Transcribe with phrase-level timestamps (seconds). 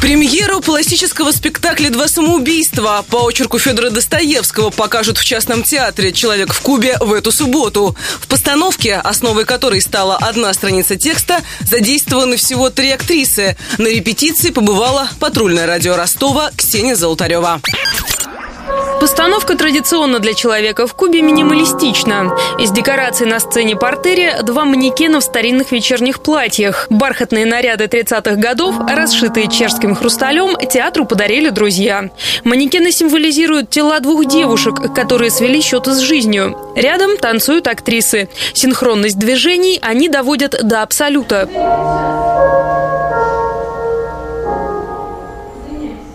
[0.00, 6.60] Премьеру пластического спектакля «Два самоубийства» по очерку Федора Достоевского покажут в частном театре «Человек в
[6.62, 7.94] Кубе» в эту субботу.
[8.18, 13.58] В постановке, основой которой стала одна страница текста, задействованы всего три актрисы.
[13.76, 17.60] На репетиции побывала патрульное радио Ростова Ксения Золотарева.
[19.00, 22.36] Постановка традиционно для человека в Кубе минималистична.
[22.58, 26.86] Из декораций на сцене портере два манекена в старинных вечерних платьях.
[26.90, 32.10] Бархатные наряды 30-х годов, расшитые чешским хрусталем, театру подарили друзья.
[32.44, 36.58] Манекены символизируют тела двух девушек, которые свели счеты с жизнью.
[36.76, 38.28] Рядом танцуют актрисы.
[38.52, 41.48] Синхронность движений они доводят до абсолюта.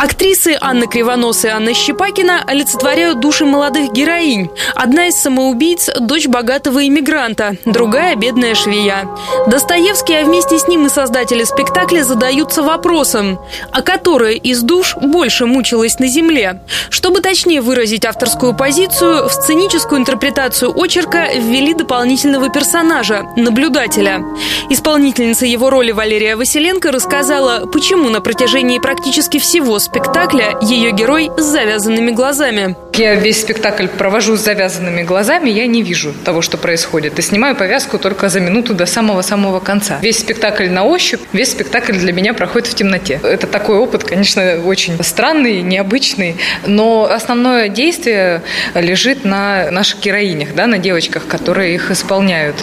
[0.00, 4.48] Актрисы Анна Кривонос и Анна Щепакина олицетворяют души молодых героинь.
[4.76, 9.08] Одна из самоубийц– дочь богатого иммигранта, другая– бедная швея.
[9.48, 13.40] Достоевский, а вместе с ним и создатели спектакля задаются вопросом,
[13.72, 16.60] а которая из душ больше мучилась на земле?
[16.90, 24.24] Чтобы точнее выразить авторскую позицию, в сценическую интерпретацию очерка ввели дополнительного персонажа– наблюдателя.
[24.70, 31.44] Исполнительница его роли Валерия Василенко рассказала, почему на протяжении практически всего спектакля ее герой с
[31.44, 32.76] завязанными глазами.
[32.98, 37.16] Я весь спектакль провожу с завязанными глазами, я не вижу того, что происходит.
[37.20, 40.00] И снимаю повязку только за минуту до самого-самого конца.
[40.02, 43.20] Весь спектакль на ощупь, весь спектакль для меня проходит в темноте.
[43.22, 48.42] Это такой опыт, конечно, очень странный, необычный, но основное действие
[48.74, 52.56] лежит на наших героинях, да, на девочках, которые их исполняют.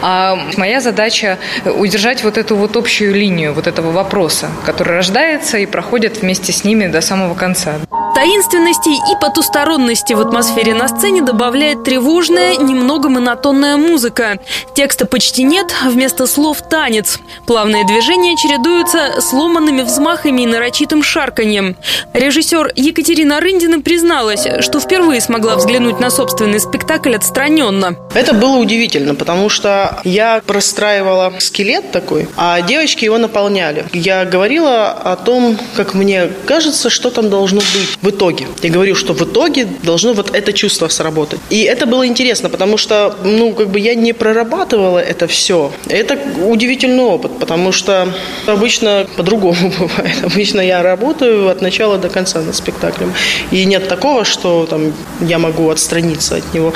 [0.00, 5.66] А моя задача удержать вот эту вот общую линию вот этого вопроса, который рождается и
[5.66, 7.74] проходит вместе с ними до самого конца.
[8.14, 14.38] Таинственности и потусторонности в атмосфере на сцене добавляет тревожная, немного монотонная музыка.
[14.74, 17.18] Текста почти нет, вместо слов танец.
[17.46, 21.76] Плавные движения чередуются сломанными взмахами и нарочитым шарканьем.
[22.12, 27.96] Режиссер Екатерина Рындина призналась, что впервые смогла взглянуть на собственный спектакль отстраненно.
[28.14, 33.86] Это было удивительно, потому что я простраивала скелет такой, а девочки его наполняли.
[33.94, 38.46] Я говорила о том, как мне кажется, что там должно быть в итоге.
[38.62, 41.40] Я говорю, что в итоге должно вот это чувство сработать.
[41.50, 45.72] И это было интересно, потому что, ну, как бы я не прорабатывала это все.
[45.88, 48.08] Это удивительный опыт, потому что
[48.46, 50.24] обычно по-другому бывает.
[50.24, 53.12] Обычно я работаю от начала до конца над спектаклем.
[53.52, 56.74] И нет такого, что там я могу отстраниться от него.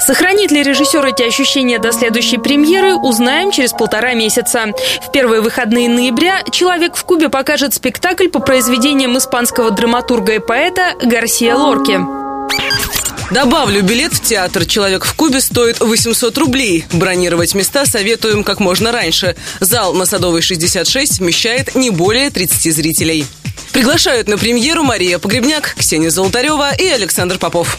[0.00, 4.66] Сохранит ли режиссер эти ощущения до следующей премьеры, узнаем через полтора месяца.
[5.06, 10.94] В первые выходные ноября «Человек в Кубе» покажет спектакль по произведениям испанского драматурга и поэта
[11.02, 12.00] Гарсия Лорки.
[13.30, 16.86] Добавлю, билет в театр «Человек в Кубе» стоит 800 рублей.
[16.92, 19.36] Бронировать места советуем как можно раньше.
[19.60, 23.26] Зал на Садовой 66 вмещает не более 30 зрителей.
[23.72, 27.78] Приглашают на премьеру Мария Погребняк, Ксения Золотарева и Александр Попов.